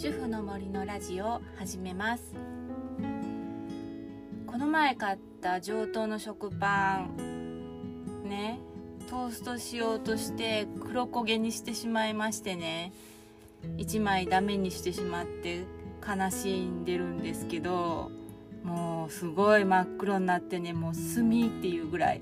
[0.00, 2.32] 主婦の森のラジオ始めます。
[4.46, 8.60] この前買った上等の食パンね
[9.10, 12.92] トーストしようとして黒焦げにしてしまいましてね
[13.76, 15.64] 1枚ダメにしてしまって
[16.06, 18.12] 悲しんでるんですけど
[18.62, 22.18] もうすごい真っ黒になってねもう炭っていうぐらい。
[22.18, 22.20] っ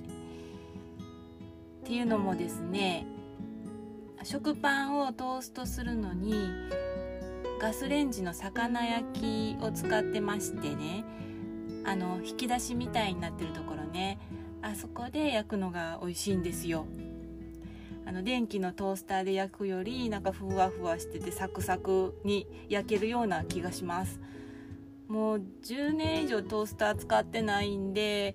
[1.84, 3.06] ていうのもですね
[4.22, 6.32] 食パンをトーストするのに
[7.58, 11.04] ガスレンジの魚焼きを使ってましてね。
[11.84, 14.18] あの引き出しみたいになってるところね。
[14.60, 16.86] あそこで焼くのが美味しいんですよ。
[18.04, 24.20] あの電気のトースターで焼くよりなんかふわふわしててサクサクに焼けるような気がします。
[25.08, 28.34] もう10年以上トースター使ってないんで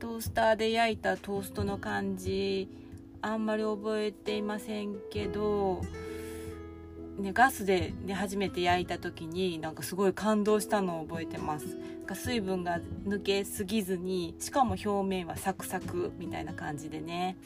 [0.00, 2.68] トースターで焼いたトーストの感じ
[3.22, 5.82] あんまり覚えていませんけど、
[7.18, 11.66] ね、ガスで、ね、初めて焼いた時になんかすごい感動したのを覚えてます。
[11.66, 17.36] なんか水分が抜けすぎずにしかも表面はサクサクみたいな感じでね。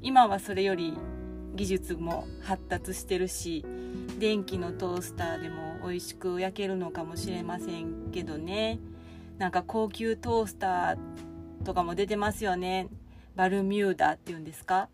[0.00, 0.94] 今はそれより
[1.54, 3.64] 技術も発達してるし
[4.18, 8.78] 電気のトースターでも美味しく焼けるのかもしれませんけどね。
[9.38, 10.98] なんか高級トースター
[11.64, 12.88] とかも出てますよね。
[13.36, 14.88] バルミューダっていうんですか？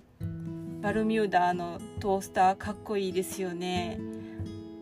[0.84, 3.98] バルミューダのトースターかっこいいですよね。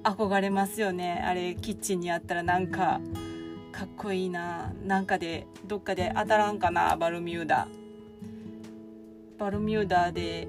[0.02, 1.22] 憧れますよね。
[1.24, 3.00] あれキッチンにあったらなんか
[3.70, 4.72] かっこいいな。
[4.84, 7.68] なんかでどっかで当たらんかなバルミューダ。
[9.38, 10.48] バルミューダで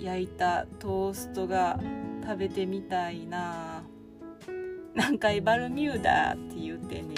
[0.00, 1.78] 焼いたトーストが
[2.24, 3.84] 食べてみたいな。
[4.92, 7.14] 何回バルミューダって言ってね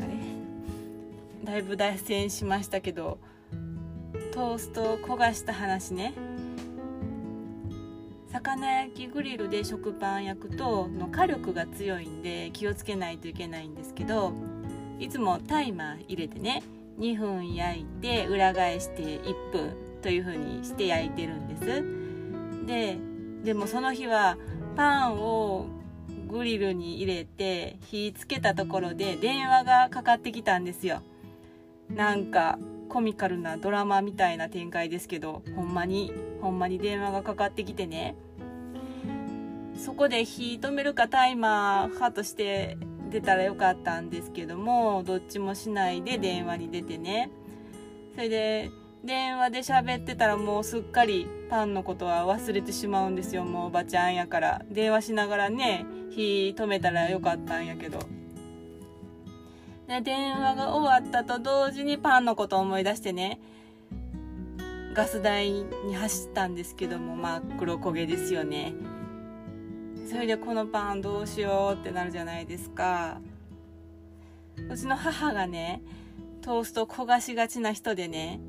[0.00, 0.06] あ
[1.44, 1.52] れ？
[1.52, 3.20] だいぶ脱線しましたけど。
[4.34, 6.12] トーストを焦がした話ね。
[8.32, 14.32] 魚焼きグリルで食パン焼くとの火力が強いんで気をつけないといけないんですけど
[14.98, 16.64] いつもタイマー入れてね
[16.98, 22.66] 2分焼いて裏返して1分という風にして焼いてるんです。
[22.66, 22.98] で
[23.44, 24.36] でもその日は
[24.74, 25.66] パンを
[26.26, 31.02] グリルに入れて火つけたところで電話がかかってきたんですよ。
[31.88, 32.58] なんか
[32.94, 38.14] コミカルなドラマみたいな展開ですけどほんまにほんまに電話がかかってきてね。
[39.76, 42.78] そこで火止めるかタイマー派として
[43.10, 47.32] 出たらよかったんですけどもどっちもしないで電話に出てね。
[48.14, 48.70] それで
[49.02, 53.42] 電話で喋ってたらもうすっかりパンのことは忘れてしまうんですよ。
[53.42, 54.62] もうおばちゃんやから。
[54.70, 57.98] 電話しながらね火止めたらよかったんやけど。
[59.86, 63.38] で電話が終わったと同時にパンのことを思い出してね。
[64.94, 68.74] ガス台に走ったんですけども真っ黒焦げですよね。
[70.08, 73.20] それでこのパンどうしようってなるじゃないですか。
[74.70, 75.82] うちの母がね
[76.42, 78.40] トースト焦がしがちな人でね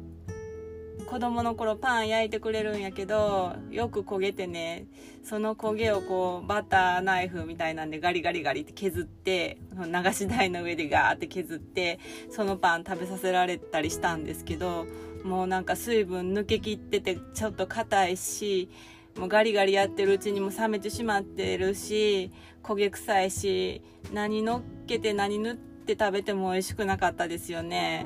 [1.05, 4.87] 子供の頃パン焼いてくれるんやけどよく焦げてね
[5.23, 11.99] その焦げをこうバターナイフみたいなんでガリガリガリって削って流し台の上でガーって削って
[12.29, 14.85] そのパン食べさせられたりしたんですけど
[15.23, 18.69] もうなんか水分抜けきっててちょっと硬いし
[19.17, 22.31] もうガリガリやってるうちにも冷めてしまってるし
[22.63, 28.05] 焦げ臭いし何乗っけて何塗って食べても美味しくなかったですよね。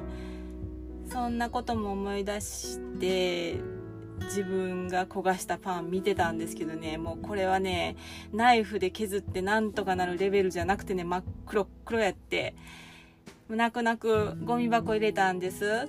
[1.12, 3.56] そんなことも思い出して
[4.26, 6.98] 自分が焦がしたパン見てたんですけどね。
[6.98, 7.96] もうこれはね
[8.32, 12.54] ナイフで削ってなんとかなるレベルじゃなくてね真っ黒黒やって
[13.50, 15.88] 泣く泣くゴミ箱入れたんです。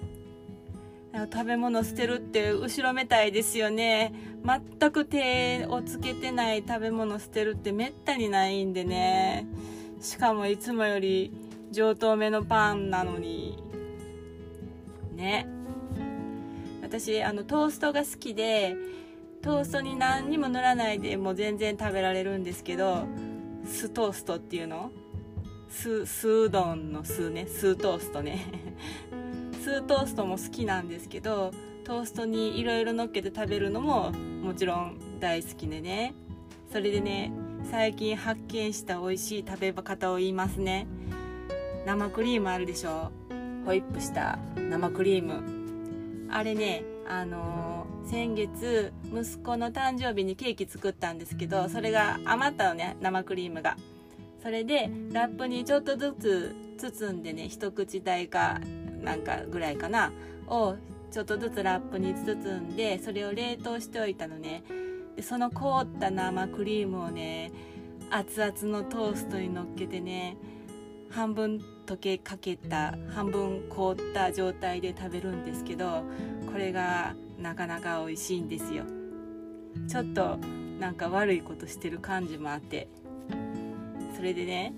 [1.12, 4.14] 食べ物捨てるって後ろめたいですよね。
[4.44, 9.46] 全く手をつけてない食べ物捨てるってめったにないんでね。
[10.00, 11.32] しかもいつもより
[11.72, 13.69] 上等めのパンなのに。
[15.20, 15.46] ね。
[16.82, 18.74] 私あのトーストが好きで
[19.42, 23.06] トーストに何にも塗らないでも全然食べられるんですけど
[23.64, 24.90] 酢トーストっていうの？
[25.68, 27.46] 酢うどんの酢ね。
[27.46, 28.44] 酢トーストね。
[29.62, 31.52] 酢トーストも好きなんですけど
[31.84, 36.14] トーストにいろいろ乗っけて食べるのももちろん大好きでね。
[36.72, 37.30] それでね
[37.70, 40.86] 最近発見した美味しい食べ方を言いますね。
[41.86, 43.12] 生クリームあるでしょ？
[43.64, 46.30] ホイップした生クリーム。
[46.32, 53.76] あれねあのー、先月息子の誕生日にケーキ作ったんですけどそれが余ったのね生クリームが。
[54.42, 58.60] それでラップにちょっとずつ包んでね一口大か
[59.02, 60.12] なんかぐらいかな
[60.46, 60.76] を
[61.10, 64.62] ちょっとずつラップに包んでそれを冷凍しておいたのね。
[65.16, 67.50] でその凍った生クリームをね
[68.10, 70.36] 熱々のトーストに乗っけてね
[71.10, 76.04] 半分溶けかけた半分凍った状態で食べるんですけど
[76.50, 78.84] これがなかなか美味しいんですよ。
[79.88, 80.38] ちょっと
[80.78, 82.88] なんか悪いことしてる感じもあって。
[84.20, 84.74] それでね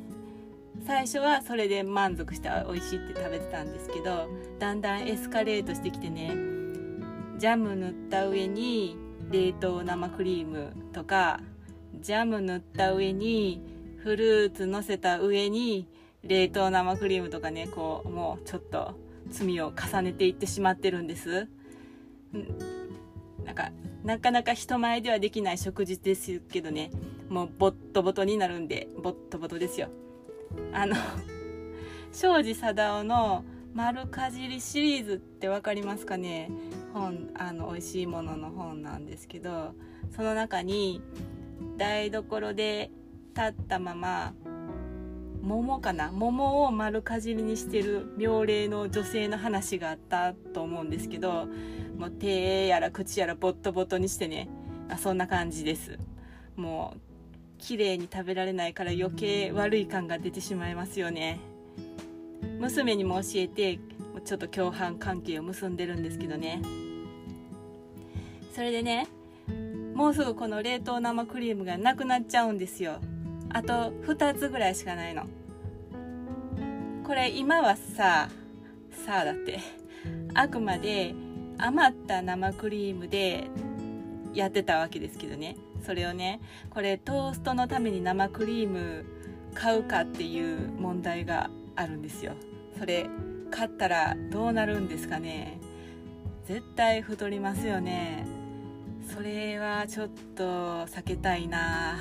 [0.86, 4.28] 最初はそれで満足して美味しいって食べてたんですけど
[4.60, 6.32] だんだんエスカレートしてきてね
[7.38, 8.96] ジャム塗った上に
[9.30, 11.40] 冷凍生クリームとか
[12.00, 13.60] ジャム塗った上に
[13.98, 15.88] フルーツ乗せた上に
[16.24, 18.94] 冷凍生クリームとかねこうもうちょっと
[19.30, 21.48] 罪を重ねていってしまってるんです。
[23.44, 23.70] なんか
[24.04, 26.90] なかなか人前ではできない食事ですけどね。
[27.28, 29.88] もうボットボトになるんでボットボトですよ。
[30.72, 30.96] あの
[32.12, 36.50] 庄司貞夫の「丸かじり」シリーズって分かりますかね？
[36.92, 39.74] 本あの美味しいものの本なんですけど
[40.14, 41.00] その中に
[41.78, 42.90] 台所で
[43.34, 44.34] 立ったまま
[45.42, 46.12] 桃かな？
[46.12, 51.46] 桃を丸かじりにしてる妙齢の女性の話があったと思うんですけど
[51.98, 54.48] もう手やら口やらボットボトにしてね
[54.88, 55.98] あそんな感じです。
[56.56, 57.00] もう
[57.58, 61.40] 綺麗に食べられないから余計悪い感が出てしまいますよね。
[62.58, 63.78] 娘にも教えて
[64.24, 66.62] ちょっと共犯関係を結んでるんですけどね。
[68.54, 69.08] それでね
[69.94, 73.00] もうすぐこの冷凍生クリームがなくなっちゃうんですよ。
[73.52, 75.26] あと2つぐらいしかないの。
[77.04, 78.28] これ今はさ
[79.04, 79.58] さあだって
[80.34, 81.14] あくまで
[81.58, 83.48] 余った生クリームで
[84.32, 85.56] やってたわけですけどね。
[85.84, 86.40] それをね
[86.70, 89.04] これトーストのために生クリーム
[89.54, 92.32] 買うかっていう問題があるんですよ。
[92.78, 93.06] それ
[93.50, 95.58] 買ったらどうなるんですかね。
[96.46, 98.26] 絶対太りますよね。
[99.14, 101.98] それはちょっと避けたいな。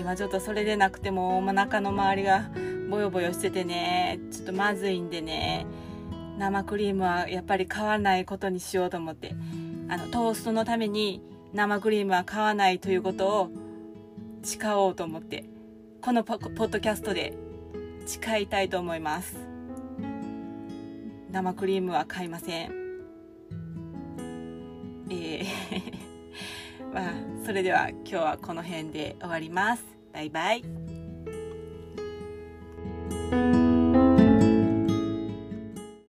[0.00, 2.50] 今ちょっとそれでなくてもお腹の周りが
[2.90, 5.66] ボヨボヨしててねちょっとまずいんでね
[6.38, 9.34] 生クリームはやっぱり買わないことにしようと思って。
[9.90, 11.20] あのトーストのために
[11.52, 13.50] 生クリームは買わないということを
[14.44, 15.46] 誓おうと思って
[16.00, 17.36] このポッドキャストで
[18.06, 19.36] 誓いたいと思います。
[21.32, 22.72] 生クリームは買いません。
[25.10, 26.09] えー
[26.92, 27.12] まあ
[27.44, 29.84] それでは今日はこの辺で終わります。
[30.12, 30.89] バイバイ。